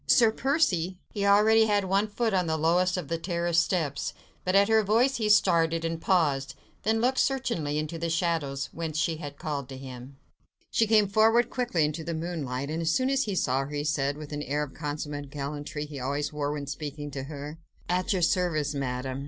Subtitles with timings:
[0.07, 4.55] "Sir Percy!" He already had one foot on the lowest of the terrace steps, but
[4.55, 9.17] at her voice he started, and paused, then looked searchingly into the shadows whence she
[9.17, 10.17] had called to him.
[10.71, 13.83] She came forward quickly into the moonlight, and, as soon as he saw her, he
[13.83, 18.11] said, with that air of consummate gallantry he always wore when speaking to her,— "At
[18.11, 19.19] your service, Madame!"